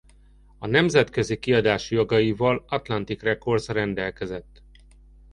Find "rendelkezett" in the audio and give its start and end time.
3.67-4.63